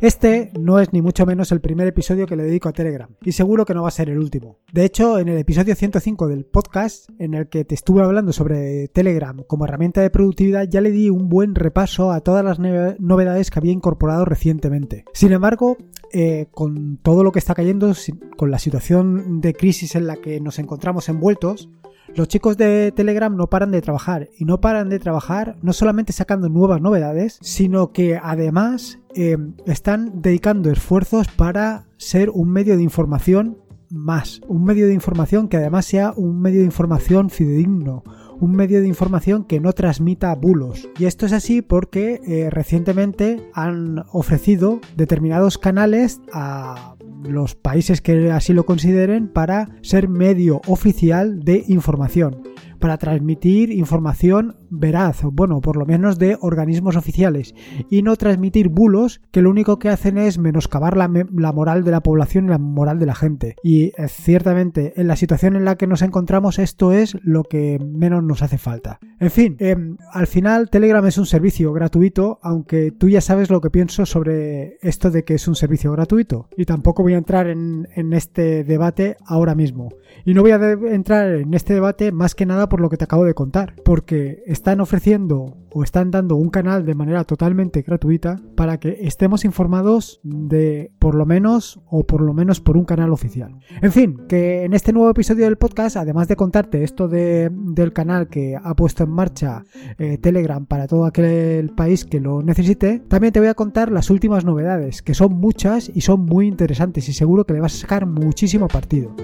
[0.00, 3.32] Este no es ni mucho menos el primer episodio que le dedico a Telegram y
[3.32, 4.58] seguro que no va a ser el último.
[4.72, 8.88] De hecho, en el episodio 105 del podcast, en el que te estuve hablando sobre
[8.88, 13.50] Telegram como herramienta de productividad, ya le di un buen repaso a todas las novedades
[13.50, 15.04] que había incorporado recientemente.
[15.14, 15.78] Sin embargo,
[16.12, 17.92] eh, con todo lo que está cayendo,
[18.36, 21.70] con la situación de crisis en la que nos encontramos envueltos,
[22.14, 26.12] los chicos de Telegram no paran de trabajar y no paran de trabajar no solamente
[26.12, 32.82] sacando nuevas novedades, sino que además eh, están dedicando esfuerzos para ser un medio de
[32.82, 38.02] información más, un medio de información que además sea un medio de información fidedigno,
[38.40, 40.88] un medio de información que no transmita bulos.
[40.98, 48.30] Y esto es así porque eh, recientemente han ofrecido determinados canales a los países que
[48.30, 52.42] así lo consideren para ser medio oficial de información
[52.78, 57.54] para transmitir información veraz, bueno, por lo menos de organismos oficiales,
[57.90, 62.00] y no transmitir bulos que lo único que hacen es menoscabar la, moral de la
[62.00, 63.56] población y la moral de la gente.
[63.62, 67.78] Y eh, ciertamente, en la situación en la que nos encontramos, esto es lo que
[67.78, 68.98] menos nos hace falta.
[69.20, 73.60] En fin, em, al final Telegram es un servicio gratuito, aunque tú ya sabes lo
[73.60, 76.48] que pienso sobre esto de que es un servicio gratuito.
[76.56, 79.90] Y tampoco voy a entrar en, en este debate ahora mismo.
[80.24, 83.04] Y no voy a entrar en este debate más que nada por lo que te
[83.04, 88.40] acabo de contar, porque están ofreciendo o están dando un canal de manera totalmente gratuita
[88.56, 93.12] para que estemos informados de por lo menos o por lo menos por un canal
[93.12, 93.58] oficial.
[93.82, 97.92] En fin, que en este nuevo episodio del podcast, además de contarte esto de, del
[97.92, 99.64] canal que ha puesto en marcha
[99.98, 104.08] eh, Telegram para todo aquel país que lo necesite, también te voy a contar las
[104.08, 107.80] últimas novedades, que son muchas y son muy interesantes y seguro que le vas a
[107.80, 109.14] sacar muchísimo partido.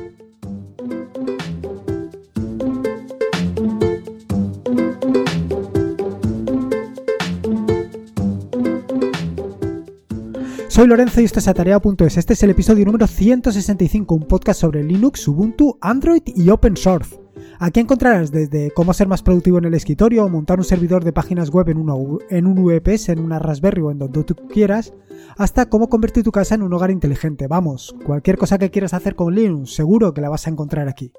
[10.72, 12.16] Soy Lorenzo y esto es Atareado.es.
[12.16, 17.20] Este es el episodio número 165, un podcast sobre Linux, Ubuntu, Android y Open Source.
[17.58, 21.50] Aquí encontrarás desde cómo ser más productivo en el escritorio, montar un servidor de páginas
[21.50, 21.84] web en,
[22.30, 24.94] en un VPS, en una Raspberry o en donde tú quieras,
[25.36, 27.48] hasta cómo convertir tu casa en un hogar inteligente.
[27.48, 31.12] Vamos, cualquier cosa que quieras hacer con Linux, seguro que la vas a encontrar aquí.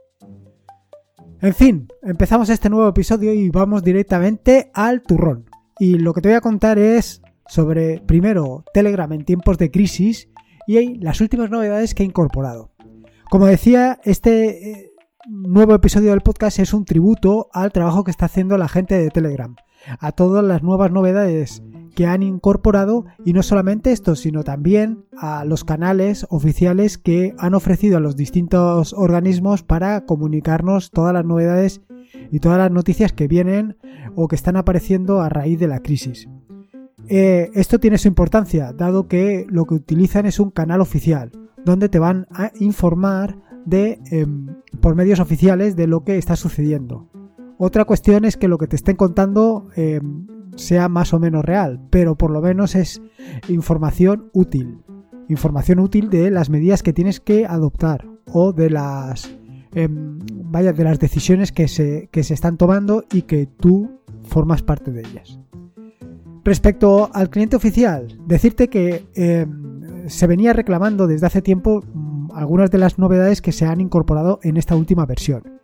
[1.42, 5.46] En fin, empezamos este nuevo episodio y vamos directamente al turrón.
[5.78, 7.22] Y lo que te voy a contar es
[7.54, 10.28] sobre, primero, Telegram en tiempos de crisis
[10.66, 12.72] y las últimas novedades que ha incorporado.
[13.30, 14.92] Como decía, este eh,
[15.28, 19.12] nuevo episodio del podcast es un tributo al trabajo que está haciendo la gente de
[19.12, 19.56] Telegram,
[20.00, 21.62] a todas las nuevas novedades
[21.96, 27.54] que han incorporado y no solamente esto, sino también a los canales oficiales que han
[27.54, 31.82] ofrecido a los distintos organismos para comunicarnos todas las novedades
[32.32, 33.78] y todas las noticias que vienen
[34.16, 36.28] o que están apareciendo a raíz de la crisis.
[37.08, 41.32] Eh, esto tiene su importancia, dado que lo que utilizan es un canal oficial,
[41.66, 44.48] donde te van a informar de, em,
[44.80, 47.10] por medios oficiales de lo que está sucediendo.
[47.58, 51.82] Otra cuestión es que lo que te estén contando em, sea más o menos real,
[51.90, 53.02] pero por lo menos es
[53.48, 54.80] información útil.
[55.30, 59.34] Información útil de las medidas que tienes que adoptar o de las
[59.74, 64.92] em, de las decisiones que se, que se están tomando y que tú formas parte
[64.92, 65.43] de ellas.
[66.44, 72.70] Respecto al cliente oficial, decirte que em, se venía reclamando desde hace tiempo mm, algunas
[72.70, 75.62] de las novedades que se han incorporado en esta última versión.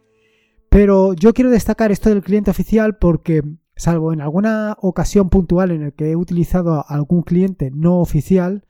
[0.69, 3.43] Pero yo quiero destacar esto del cliente oficial porque,
[3.75, 8.63] salvo en alguna ocasión puntual en el que he utilizado algún cliente no oficial,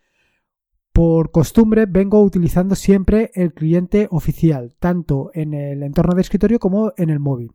[0.92, 6.92] por costumbre vengo utilizando siempre el cliente oficial, tanto en el entorno de escritorio como
[6.98, 7.54] en el móvil.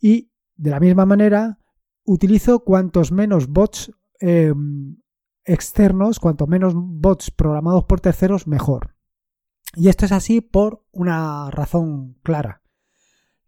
[0.00, 1.58] Y de la misma manera,
[2.06, 4.96] utilizo cuantos menos bots em,
[5.44, 8.96] externos, cuanto menos bots programados por terceros, mejor.
[9.74, 12.62] Y esto es así por una razón clara.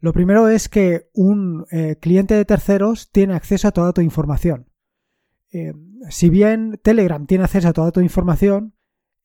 [0.01, 4.71] Lo primero es que un eh, cliente de terceros tiene acceso a toda tu información.
[5.51, 8.75] Em, si bien Telegram tiene acceso a toda tu información,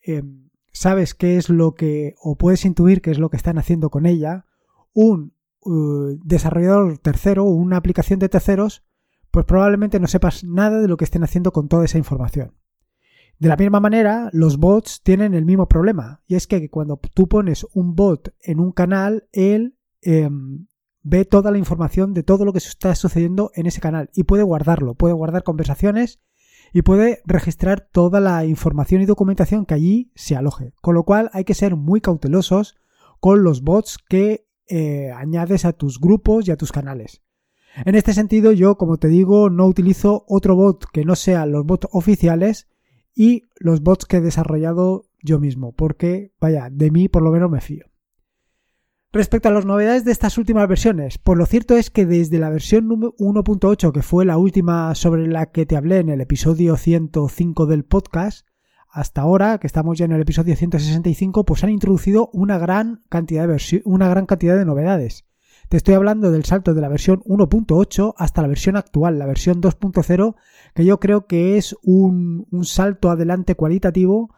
[0.02, 3.90] em, sabes qué es lo que, o puedes intuir qué es lo que están haciendo
[3.90, 4.46] con ella,
[4.94, 8.84] un uh, desarrollador tercero, una aplicación de terceros,
[9.34, 12.54] pues probablemente no sepas nada de lo que estén haciendo con toda esa información.
[13.40, 17.28] De la misma manera, los bots tienen el mismo problema, y es que cuando tú
[17.28, 20.68] pones un bot en un canal, él em,
[21.02, 24.44] ve toda la información de todo lo que está sucediendo en ese canal y puede
[24.44, 26.20] guardarlo, puede guardar conversaciones
[26.72, 30.74] y puede registrar toda la información y documentación que allí se aloje.
[30.80, 32.76] Con lo cual hay que ser muy cautelosos
[33.20, 37.24] con los bots que eh, añades a tus grupos y a tus canales.
[37.75, 41.66] En este sentido, yo, como te digo, no utilizo otro bot que no sean los
[41.66, 42.68] bots oficiales
[43.16, 47.50] y los bots que he desarrollado yo mismo, porque, vaya, de mí por lo menos
[47.50, 47.86] me fío.
[49.12, 52.50] Respecto a las novedades de estas últimas versiones, pues lo cierto es que desde la
[52.50, 57.66] versión 1.8, que fue la última sobre la que te hablé en el episodio 105
[57.68, 58.48] del podcast,
[58.90, 63.48] hasta ahora, que estamos ya en el episodio 165, pues han introducido una gran cantidad
[63.48, 65.25] de, una gran cantidad de novedades.
[65.74, 69.60] Te estoy hablando del salto de la versión 1.8 hasta la versión actual, la versión
[69.60, 70.36] 2.0,
[70.75, 74.30] que yo creo que es un, salto adelante cualitativo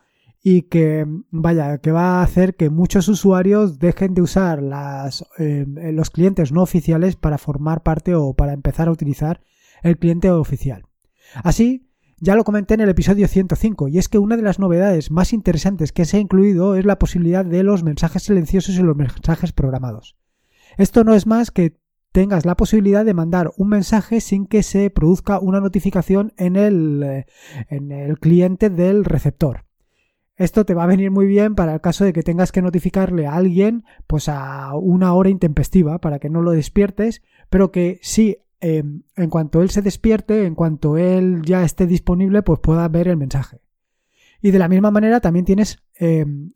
[0.42, 5.66] y que vaya que va a hacer que muchos usuarios dejen de usar las, eh,
[5.68, 9.42] los clientes no oficiales para formar parte o para empezar a utilizar
[9.84, 10.86] el cliente oficial.
[11.44, 15.12] Así, ya lo comenté en el episodio 105 y es que una de las novedades
[15.12, 18.96] más interesantes que se ha incluido es la posibilidad de los mensajes silenciosos y los
[18.96, 20.16] mensajes programados.
[20.77, 21.77] Esto no es más que
[22.12, 27.04] tengas la posibilidad de mandar un mensaje sin que se produzca una notificación en el,
[27.04, 27.25] eh,
[27.68, 29.66] en el cliente del receptor.
[30.38, 33.25] Esto te va a venir muy bien para el caso de que tengas que notificarle
[33.25, 38.38] a alguien pues a una hora intempestiva para que no lo despiertes, pero que sí,
[38.60, 43.07] em, en cuanto él se despierte, en cuanto él ya esté disponible, pues pueda ver
[43.07, 43.62] el mensaje.
[44.42, 46.51] Y de la misma manera también tienes em,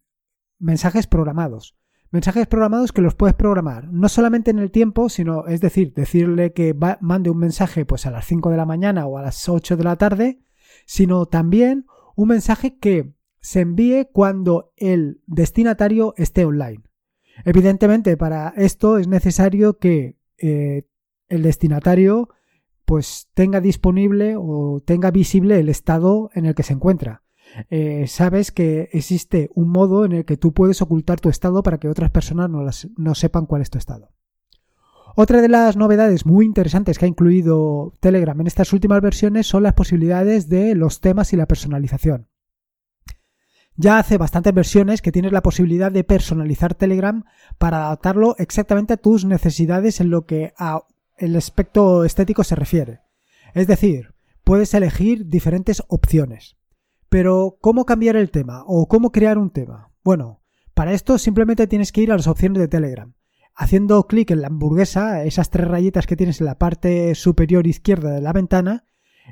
[0.57, 1.78] mensajes programados.
[2.11, 6.53] Mensajes programados que los puedes programar no solamente en el tiempo, sino, es decir, decirle
[6.53, 9.77] que mande un mensaje pues a las 5 de la mañana o a las 8
[9.77, 10.39] de la tarde,
[10.85, 11.85] sino también
[12.15, 16.83] un mensaje que se envíe cuando el destinatario esté online.
[17.45, 20.87] Evidentemente, para esto es necesario que eh,
[21.27, 22.29] el destinatario
[22.85, 27.21] pues tenga disponible o tenga visible el estado en el que se encuentra.
[27.69, 31.79] Eh, sabes que existe un modo en el que tú puedes ocultar tu estado para
[31.79, 34.11] que otras personas no, sepan cuál es tu estado.
[35.15, 39.63] Otra de las novedades muy interesantes que ha incluido Telegram en estas últimas versiones son
[39.63, 42.27] las posibilidades de los temas y la personalización.
[43.75, 47.23] Ya hace bastantes versiones que tienes la posibilidad de personalizar Telegram
[47.57, 50.83] para adaptarlo exactamente a tus necesidades en lo que a
[51.17, 53.01] el aspecto estético se refiere.
[53.53, 54.13] Es decir,
[54.43, 56.58] puedes elegir diferentes opciones.
[57.09, 58.63] Pero, ¿cómo cambiar el tema?
[58.65, 59.91] ¿O cómo crear un tema?
[60.03, 60.41] Bueno,
[60.73, 63.13] para esto simplemente tienes que ir a las opciones de Telegram.
[63.55, 68.11] Haciendo clic en la hamburguesa, esas tres rayitas que tienes en la parte superior izquierda
[68.11, 68.85] de la ventana,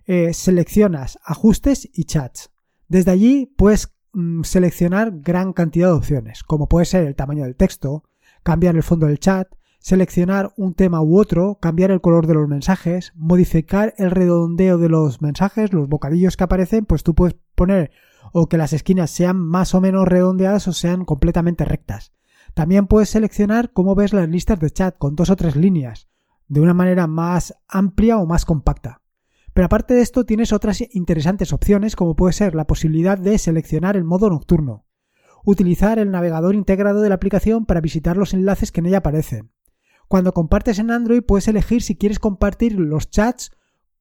[0.05, 2.51] eh, seleccionas ajustes y chats.
[2.87, 7.55] Desde allí puedes Mm, seleccionar gran cantidad de opciones, como puede ser el tamaño del
[7.55, 8.03] texto,
[8.41, 9.47] cambiar el fondo del chat,
[9.77, 14.89] seleccionar un tema u otro, cambiar el color de los mensajes, modificar el redondeo de
[14.89, 17.91] los mensajes, los bocadillos que aparecen, pues tú puedes poner
[18.31, 22.13] o que las esquinas sean más o menos redondeadas o sean completamente rectas.
[22.53, 26.07] También puedes seleccionar cómo ves las listas de chat con dos o tres líneas,
[26.47, 29.01] de una manera más amplia o más compacta.
[29.53, 33.97] Pero aparte de esto tienes otras interesantes opciones como puede ser la posibilidad de seleccionar
[33.97, 34.85] el modo nocturno,
[35.43, 39.51] utilizar el navegador integrado de la aplicación para visitar los enlaces que en ella aparecen.
[40.07, 43.51] Cuando compartes en Android puedes elegir si quieres compartir los chats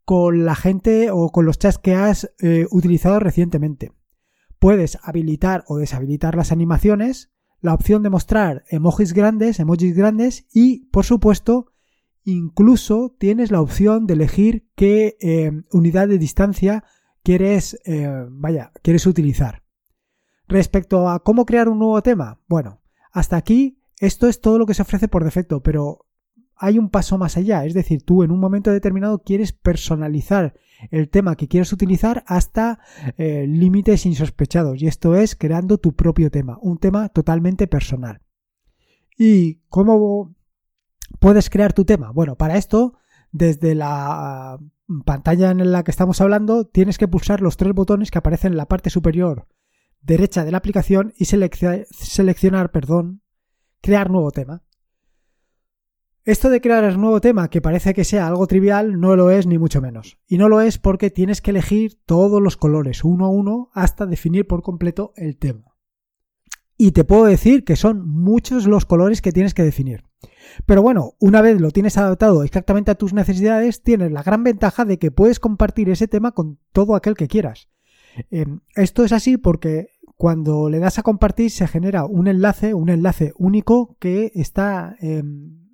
[0.07, 3.93] con la gente o con los chats que has eh, utilizado recientemente.
[4.59, 7.31] Puedes habilitar o deshabilitar las animaciones,
[7.61, 11.75] la opción de mostrar emojis grandes, emojis grandes y, por supuesto,
[12.29, 16.83] Incluso tienes la opción de elegir qué eh, unidad de distancia
[17.23, 19.63] quieres, eh, vaya, quieres utilizar.
[20.49, 22.83] Respecto a cómo crear un nuevo tema, bueno,
[23.13, 26.06] hasta aquí esto es todo lo que se ofrece por defecto, pero
[26.57, 30.55] hay un paso más allá, es decir, tú en un momento determinado quieres personalizar
[30.91, 32.81] el tema que quieres utilizar hasta
[33.17, 38.21] eh, límites insospechados y esto es creando tu propio tema, un tema totalmente personal.
[39.19, 40.35] ¿Y cómo
[41.19, 42.11] puedes crear tu tema?
[42.11, 42.95] Bueno, para esto,
[43.33, 48.11] desde la mm, pantalla en la que estamos hablando, tienes que pulsar los tres botones
[48.11, 49.47] que aparecen en la parte superior
[50.07, 53.23] derecha de la aplicación y seleccionar, perdón,
[53.83, 54.63] crear nuevo tema.
[56.27, 59.47] Esto de crear el nuevo tema, que parece que sea algo trivial, no lo es
[59.47, 60.19] ni mucho menos.
[60.27, 64.07] Y no lo es porque tienes que elegir todos los colores uno a uno hasta
[64.07, 65.77] definir por completo el tema.
[66.77, 70.03] Y te puedo decir que son muchos los colores que tienes que definir.
[70.67, 74.85] Pero bueno, una vez lo tienes adaptado exactamente a tus necesidades, tienes la gran ventaja
[74.85, 77.69] de que puedes compartir ese tema con todo aquel que quieras.
[78.33, 82.89] Em, esto es así porque cuando le das a compartir se genera un enlace, un
[82.89, 85.66] enlace único que está em,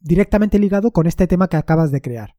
[0.00, 2.36] directamente ligado con este tema que acabas de crear.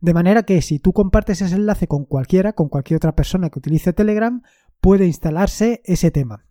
[0.00, 3.58] De manera que si tú compartes ese enlace con cualquiera, con cualquier otra persona que
[3.58, 4.42] utilice Telegram,
[4.80, 6.46] puede instalarse ese tema.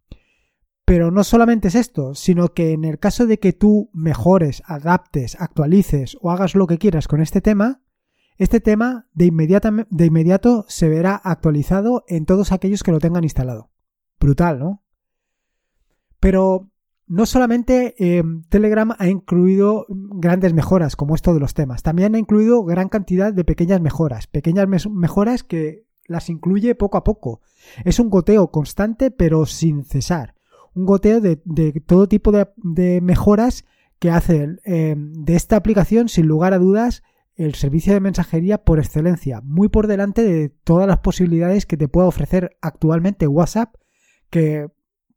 [0.86, 5.36] Pero no solamente es esto, sino que en el caso de que tú mejores, adaptes,
[5.40, 7.82] actualices o hagas lo que quieras con este tema,
[8.40, 9.26] Este tema de,
[9.90, 13.70] de inmediato se verá actualizado en todos aquellos que lo tengan instalado.
[14.18, 14.82] Brutal, ¿no?
[16.22, 16.72] Pero
[17.10, 22.20] no solamente eh, Telegram ha incluido grandes mejoras como esto de los temas, también ha
[22.20, 27.42] incluido gran cantidad de pequeñas mejoras, pequeñas mejoras que las incluye poco a poco.
[27.84, 30.36] Es un goteo constante pero sin cesar.
[30.76, 31.38] Un goteo de,
[31.86, 33.66] todo tipo de, mejoras
[33.98, 37.04] que hacen eh, de esta aplicación sin lugar a dudas
[37.36, 41.88] el servicio de mensajería por excelencia, muy por delante de todas las posibilidades que te
[41.88, 43.76] pueda ofrecer actualmente WhatsApp,
[44.30, 44.68] que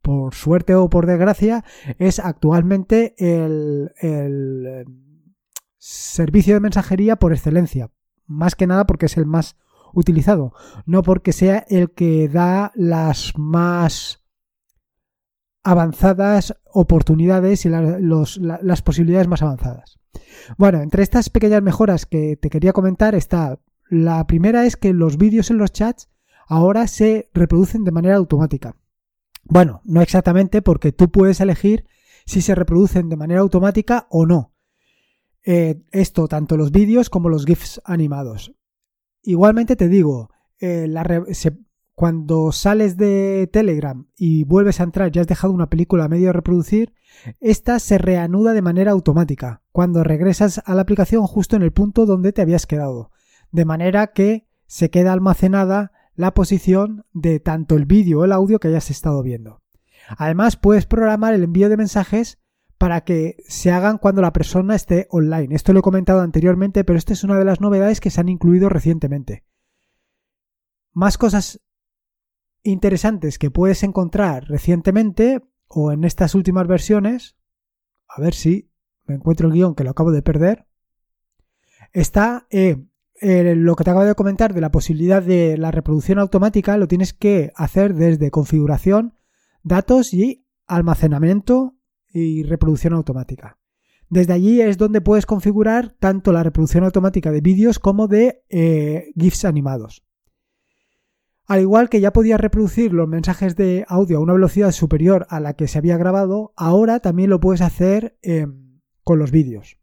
[0.03, 1.65] por suerte o por desgracia,
[1.99, 4.85] es actualmente el, eh,
[5.79, 7.91] servicio de mensajería por excelencia.
[8.27, 9.57] Más que nada porque es el más
[9.95, 10.53] utilizado,
[10.87, 14.23] no porque sea el que da las más
[15.65, 20.01] avanzadas oportunidades y las posibilidades más avanzadas.
[20.57, 25.19] Bueno, entre estas pequeñas mejoras que te quería comentar está la primera es que los
[25.19, 26.09] vídeos en los chats
[26.47, 28.75] ahora se reproducen de manera automática.
[29.45, 31.87] Bueno, no exactamente porque tú puedes elegir
[32.27, 34.55] si se reproducen de manera automática o no.
[35.45, 38.55] Eh, esto, tanto los vídeos como los GIFs animados.
[39.23, 40.31] Igualmente te digo,
[40.61, 40.89] eh,
[41.95, 46.27] cuando sales de Telegram y vuelves a entrar, ya has dejado una película a medio
[46.27, 46.95] de reproducir,
[47.41, 52.07] esta se reanuda de manera automática cuando regresas a la aplicación justo en el punto
[52.07, 53.11] donde te habías quedado.
[53.51, 58.59] De manera que se queda almacenada la posición de tanto el vídeo o el audio
[58.59, 59.63] que hayas estado viendo.
[60.19, 62.39] Además, puedes programar el envío de mensajes
[62.79, 65.55] para que se hagan cuando la persona esté online.
[65.55, 68.29] Esto lo he comentado anteriormente, pero esta es una de las novedades que se han
[68.29, 69.45] incluido recientemente.
[70.93, 71.61] Más cosas
[72.65, 77.37] interesantes que puedes encontrar recientemente o en estas últimas versiones,
[78.09, 78.71] a ver si
[79.05, 80.67] me encuentro el guion que lo acabo de perder,
[81.93, 82.85] está eh,
[83.23, 86.89] eh, lo que te acabo de comentar de la posibilidad de la reproducción automática lo
[86.89, 89.15] tienes que hacer desde configuración,
[89.63, 91.77] datos y almacenamiento
[92.09, 93.59] y reproducción automática.
[94.09, 99.13] Desde allí es donde puedes configurar tanto la reproducción automática de vídeos como de eh,
[99.17, 100.05] GIFs animados.
[101.47, 105.39] Al igual que ya podías reproducir los mensajes de audio a una velocidad superior a
[105.39, 109.79] la que se había grabado, ahora también lo puedes hacer em, con los vídeos.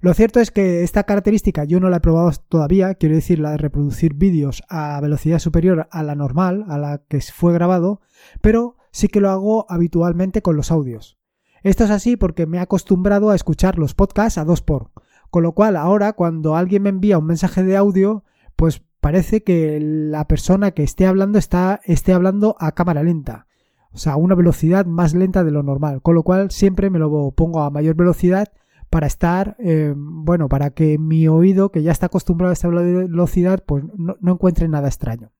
[0.00, 3.50] Lo cierto es que esta característica yo no la he probado todavía, quiero decir la
[3.50, 8.00] de reproducir vídeos a velocidad superior a la normal, a la que fue grabado,
[8.40, 11.18] pero sí que lo hago habitualmente con los audios.
[11.64, 14.92] Esto es así porque me he acostumbrado a escuchar los podcasts a dos por,
[15.30, 18.22] con lo cual ahora cuando alguien me envía un mensaje de audio,
[18.54, 23.48] pues parece que la persona que esté hablando está esté hablando a cámara lenta,
[23.90, 27.00] o sea, a una velocidad más lenta de lo normal, con lo cual siempre me
[27.00, 28.52] lo pongo a mayor velocidad
[28.90, 33.62] para estar, eh, bueno, para que mi oído, que ya está acostumbrado a esta velocidad,
[33.66, 35.32] pues no, encuentre nada extraño.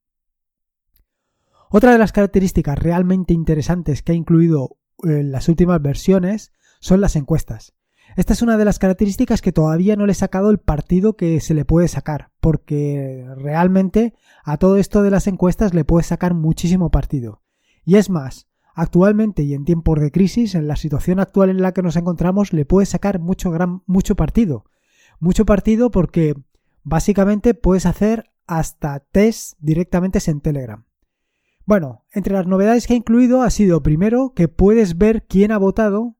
[1.70, 7.00] Otra de las características realmente interesantes que ha incluido en eh, las últimas versiones son
[7.00, 7.74] las encuestas.
[8.16, 11.40] Esta es una de las características que todavía no le he sacado el partido que
[11.40, 14.14] se le puede sacar, porque realmente
[14.44, 17.42] a todo esto de las encuestas le puede sacar muchísimo partido.
[17.84, 18.47] Y es más,
[18.80, 22.52] Actualmente y en tiempos de crisis, en la situación actual en la que nos encontramos,
[22.52, 24.66] le puedes sacar mucho, gran, mucho partido.
[25.18, 26.36] Mucho partido porque
[26.84, 30.86] básicamente puedes hacer hasta test directamente en Telegram.
[31.64, 35.58] Bueno, entre las novedades que ha incluido ha sido primero que puedes ver quién ha
[35.58, 36.16] votado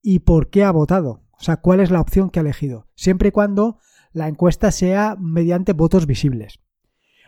[0.00, 1.24] y por qué ha votado.
[1.32, 2.86] O sea, cuál es la opción que ha elegido.
[2.94, 3.80] Siempre y cuando
[4.12, 6.60] la encuesta sea mediante votos visibles.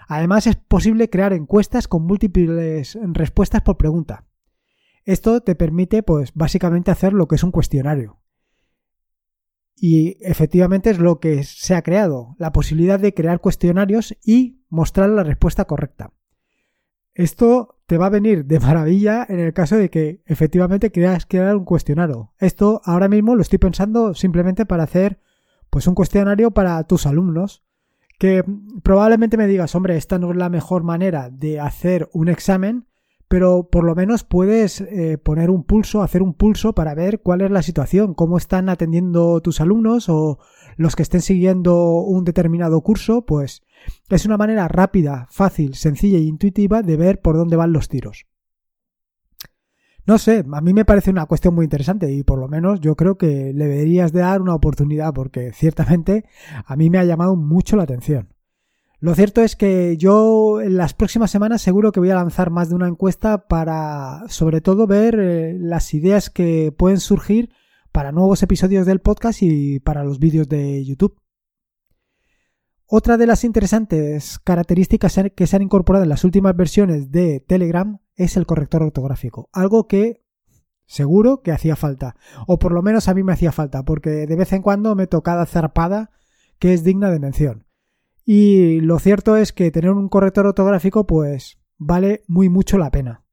[0.08, 4.26] Además es posible crear encuestas con múltiples respuestas por pregunta.
[5.04, 8.20] Esto te permite, pues, básicamente hacer lo que es un cuestionario.
[9.76, 15.10] Y efectivamente es lo que se ha creado, la posibilidad de crear cuestionarios y mostrar
[15.10, 16.12] la respuesta correcta.
[17.12, 21.54] Esto te va a venir de maravilla en el caso de que efectivamente quieras crear
[21.54, 22.32] un cuestionario.
[22.38, 25.20] Esto ahora mismo lo estoy pensando simplemente para hacer
[25.70, 27.64] pues un cuestionario para tus alumnos
[28.18, 28.44] que
[28.82, 32.86] probablemente me digas, hombre, esta no es la mejor manera de hacer un examen,
[33.28, 37.40] pero por lo menos puedes eh, poner un pulso, hacer un pulso para ver cuál
[37.40, 40.38] es la situación, cómo están atendiendo tus alumnos o
[40.76, 43.62] los que estén siguiendo un determinado curso, pues
[44.08, 48.26] es una manera rápida, fácil, sencilla e intuitiva de ver por dónde van los tiros.
[50.06, 52.94] No sé, a mí me parece una cuestión muy interesante y por lo menos yo
[52.94, 56.24] creo que le deberías de dar una oportunidad porque ciertamente
[56.66, 58.28] a mí me ha llamado mucho la atención.
[59.00, 62.68] Lo cierto es que yo en las próximas semanas seguro que voy a lanzar más
[62.68, 67.50] de una encuesta para sobre todo ver eh, las ideas que pueden surgir
[67.90, 71.18] para nuevos episodios del podcast y para los vídeos de YouTube.
[72.86, 77.98] Otra de las interesantes características que se han incorporado en las últimas versiones de Telegram
[78.16, 80.22] es el corrector ortográfico, algo que
[80.86, 82.16] seguro que hacía falta,
[82.46, 85.06] o por lo menos a mí me hacía falta, porque de vez en cuando me
[85.06, 86.10] tocaba zarpada
[86.58, 87.66] que es digna de mención.
[88.24, 93.24] Y lo cierto es que tener un corrector ortográfico pues vale muy mucho la pena.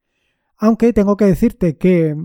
[0.57, 2.15] Aunque tengo que decirte que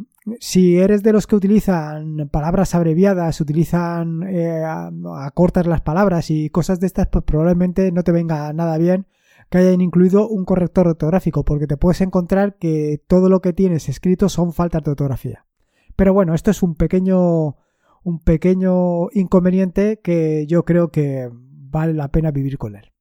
[0.40, 6.88] si eres de los que utilizan palabras abreviadas, utilizan eh, las palabras y cosas de
[6.88, 9.06] estas, pues probablemente no te venga nada bien
[9.50, 13.88] que hayan incluido un corrector ortográfico, porque te puedes encontrar que todo lo que tienes
[13.88, 15.46] escrito son faltas de ortografía.
[15.94, 17.56] Pero bueno, esto es un pequeño,
[18.02, 22.92] un pequeño inconveniente que yo creo que vale la pena vivir con él.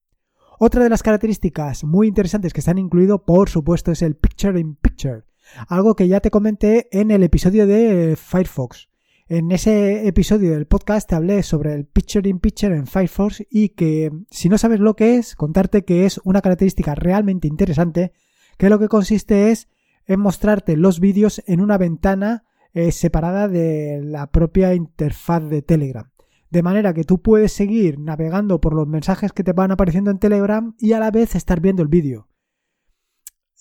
[0.57, 4.59] Otra de las características muy interesantes que se han incluido, por supuesto, es el Picture
[4.59, 5.23] in Picture,
[5.67, 8.87] algo que ya te comenté en el episodio de Firefox.
[9.27, 13.69] En ese episodio del podcast te hablé sobre el Picture in Picture en Firefox y
[13.69, 18.13] que si no sabes lo que es, contarte que es una característica realmente interesante,
[18.59, 19.67] que lo que consiste es
[20.05, 22.43] en mostrarte los vídeos en una ventana
[22.75, 26.11] eh, separada de la propia interfaz de Telegram.
[26.51, 30.19] De manera que tú puedes seguir navegando por los mensajes que te van apareciendo en
[30.19, 32.27] Telegram y a la vez estar viendo el vídeo.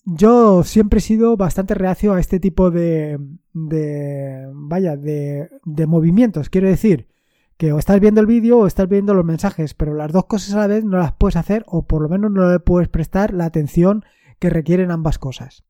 [0.06, 3.18] Yo siempre he sido bastante reacio a este tipo de,
[3.54, 6.50] de vaya, de, de movimientos.
[6.50, 7.08] Quiero decir
[7.56, 10.54] que o estás viendo el vídeo o estás viendo los mensajes, pero las dos cosas
[10.54, 13.32] a la vez no las puedes hacer o por lo menos no le puedes prestar
[13.32, 14.04] la atención
[14.38, 15.64] que requieren ambas cosas.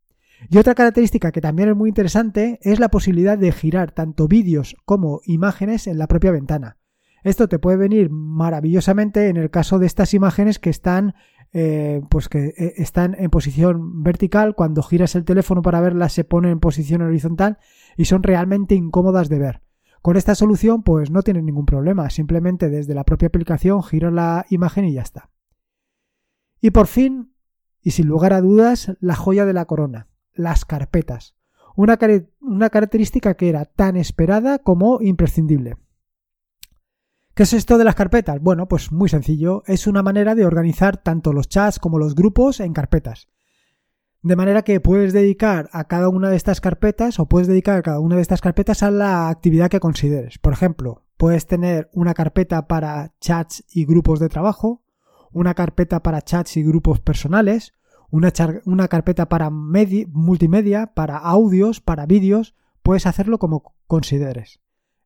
[0.50, 4.76] Y otra característica que también es muy interesante es la posibilidad de girar tanto vídeos
[4.84, 6.78] como imágenes en la propia ventana.
[7.22, 11.14] Esto te puede venir maravillosamente en el caso de estas imágenes que están
[11.56, 16.24] eh, pues que eh, están en posición vertical, cuando giras el teléfono para verlas se
[16.24, 17.58] pone en posición horizontal
[17.96, 19.62] y son realmente incómodas de ver.
[20.02, 24.46] Con esta solución pues no tienes ningún problema, simplemente desde la propia aplicación giras la
[24.50, 25.30] imagen y ya está.
[26.60, 27.32] Y por fin,
[27.80, 31.36] y sin lugar a dudas, la joya de la corona, las carpetas.
[31.76, 31.96] Una,
[32.40, 35.76] una característica que era tan esperada como imprescindible.
[37.34, 38.40] ¿Qué es esto de las carpetas?
[38.40, 39.64] Bueno, pues muy sencillo.
[39.66, 43.26] Es una manera de organizar tanto los chats como los grupos en carpetas.
[44.22, 47.82] De manera que puedes dedicar a cada una de estas carpetas o puedes dedicar a
[47.82, 50.38] cada una de estas carpetas a la actividad que consideres.
[50.38, 54.84] Por ejemplo, puedes tener una carpeta para chats y grupos de trabajo,
[55.32, 57.72] una carpeta para chats y grupos personales,
[58.10, 58.32] una,
[58.64, 62.54] una carpeta para multimedia, para audios, para vídeos.
[62.84, 64.60] Puedes hacerlo como consideres.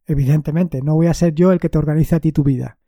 [0.08, 2.78] Evidentemente, no voy a ser yo el que te organice a ti tu vida.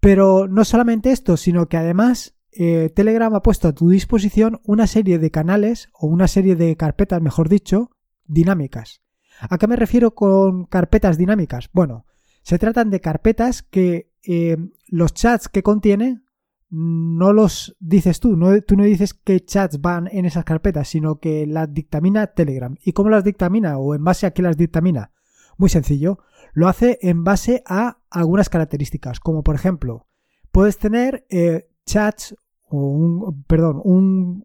[0.00, 4.88] Pero no solamente esto, sino que además eh, Telegram ha puesto a tu disposición una
[4.88, 7.92] serie de canales o una serie de carpetas, mejor dicho,
[8.26, 9.02] dinámicas.
[9.38, 11.70] ¿A qué me refiero con carpetas dinámicas?
[11.72, 12.06] Bueno,
[12.42, 14.56] se tratan de carpetas que eh,
[14.88, 16.22] los chats que contiene
[16.68, 21.46] no los dices tú, tú no dices qué chats van en esas carpetas, sino que
[21.46, 22.76] las dictamina Telegram.
[22.82, 25.12] ¿Y cómo las dictamina o en base a qué las dictamina?
[25.58, 26.18] Muy sencillo,
[26.52, 30.06] lo hace en base a algunas características, como por ejemplo,
[30.50, 32.36] puedes tener eh, chats
[32.68, 34.44] o un, perdón, un,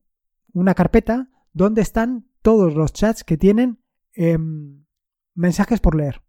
[0.54, 3.80] una carpeta donde están todos los chats que tienen
[4.13, 4.86] em,
[5.36, 6.22] mensajes por leer.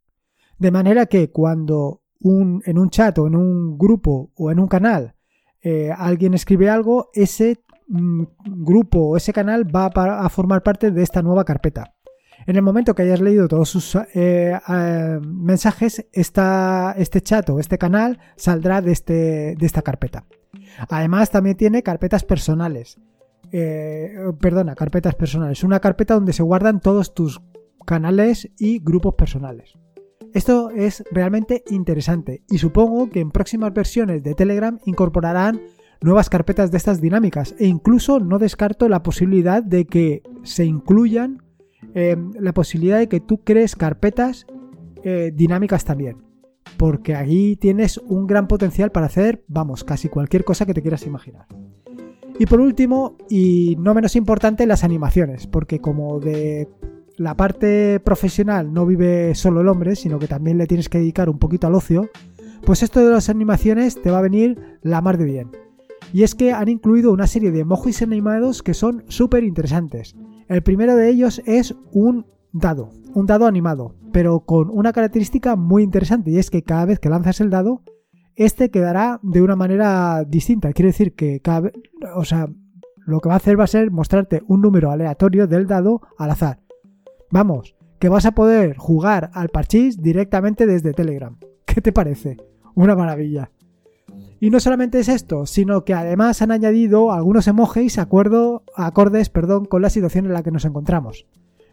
[0.59, 4.67] De manera que cuando un, en un chat o en un grupo o en un
[4.67, 5.15] canal
[5.63, 8.25] eh, alguien escribe algo, ese mm,
[8.65, 11.95] grupo o ese canal va a formar parte de esta nueva carpeta.
[12.47, 17.79] En el momento que hayas leído todos sus eh, eh, mensajes, este chat o este
[17.79, 20.25] canal saldrá de, este, de esta carpeta.
[20.89, 22.99] Además, también tiene carpetas personales.
[23.53, 25.65] Eh, perdona, carpetas personales.
[25.65, 27.41] Una carpeta donde se guardan todos tus
[27.85, 29.75] canales y grupos personales.
[30.35, 35.63] Esto es realmente interesante y supongo que en próximas versiones de Telegram incorporarán
[36.03, 41.43] nuevas carpetas de estas dinámicas e incluso no descarto la posibilidad de que se incluyan
[41.95, 44.47] Em, la posibilidad de que tú crees carpetas
[45.03, 46.19] eh, dinámicas también.
[46.77, 51.07] Porque ahí tienes un gran potencial para hacer, vamos, casi cualquier cosa que te quieras
[51.07, 51.47] imaginar.
[52.39, 56.69] Y por último, y no menos importante, las animaciones, porque como de
[57.17, 61.29] la parte profesional no vive solo el hombre, sino que también le tienes que dedicar
[61.29, 62.11] un poquito al ocio,
[62.65, 65.51] pues esto de las animaciones te va a venir la mar de bien.
[66.13, 70.15] Y es que han incluido una serie de emojis animados que son súper interesantes.
[70.49, 75.83] El primero de ellos es un dado, un dado animado, pero con una característica muy
[75.83, 77.83] interesante y es que cada vez que lanzas el dado,
[78.35, 80.73] este quedará de una manera distinta.
[80.73, 81.71] Quiere decir que cada
[82.15, 82.49] o sea,
[82.97, 86.31] lo que va a hacer va a ser mostrarte un número aleatorio del dado al
[86.31, 86.61] azar.
[87.31, 91.37] Vamos, que vas a poder jugar al parchís directamente desde Telegram.
[91.67, 92.39] ¿Qué te parece?
[92.75, 93.51] Una maravilla.
[94.41, 99.83] Y no solamente es esto, sino que además han añadido algunos emojis acordes perdón, con
[99.83, 101.27] la situación en la que nos encontramos.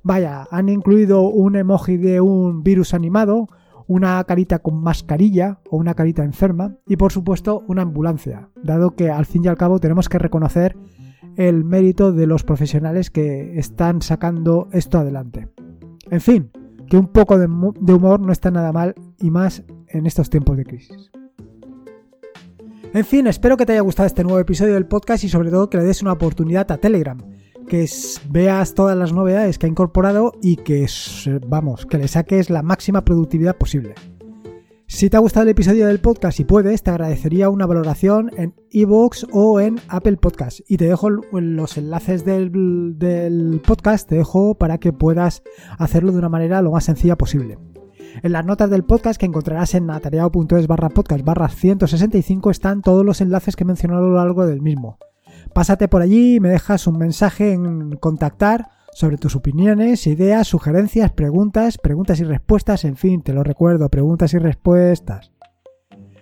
[0.04, 3.48] Vaya, han incluido un emoji de un virus animado,
[3.88, 9.10] una carita con mascarilla o una carita enferma y por supuesto una ambulancia, dado que
[9.10, 10.76] al fin y al cabo tenemos que reconocer
[11.38, 15.50] el mérito de los profesionales que están sacando esto adelante.
[16.10, 16.52] En fin,
[16.88, 20.66] que un poco de, humor no está nada mal y más en estos tiempos de
[20.66, 21.12] crisis.
[22.96, 25.70] En fin, espero que te haya gustado este nuevo episodio del podcast y sobre todo
[25.70, 27.22] que le des una oportunidad a Telegram,
[27.68, 27.90] que
[28.30, 30.88] veas todas las novedades que ha incorporado y que,
[31.46, 33.96] vamos, que le saques la máxima productividad posible.
[34.88, 38.56] Si te ha gustado el episodio del podcast y puedes, te agradecería una valoración en
[38.70, 40.62] iVoox o en Apple Podcast.
[40.70, 42.50] Y te dejo los enlaces del,
[42.98, 45.44] del, podcast, te dejo para que puedas
[45.78, 47.58] hacerlo de una manera lo más sencilla posible.
[48.24, 53.06] En las notas del podcast que encontrarás en atareado.es barra podcast barra 165 están todos
[53.06, 54.98] los enlaces que he mencionado a lo largo del mismo.
[55.54, 61.12] Pásate por allí y me dejas un mensaje en contactar sobre tus opiniones, ideas, sugerencias,
[61.12, 65.34] preguntas, preguntas y respuestas, en fin, te lo recuerdo, preguntas y respuestas.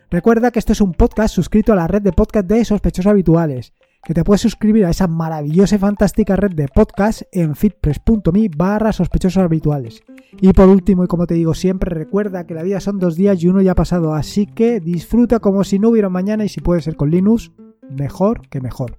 [0.10, 3.74] Recuerda que esto es un podcast suscrito a la red de podcast de sospechosos habituales,
[4.04, 8.92] que te puedes suscribir a esa maravillosa y fantástica red de podcast en fitpress.me barra
[8.92, 10.02] sospechosos habituales.
[10.42, 13.42] Y por último, y como te digo siempre, recuerda que la vida son dos días
[13.42, 16.60] y uno ya ha pasado, así que disfruta como si no hubiera mañana y si
[16.60, 17.52] puede ser con Linux,
[17.90, 18.98] mejor que mejor.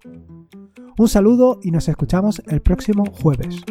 [0.96, 3.64] Un saludo y nos escuchamos el próximo jueves.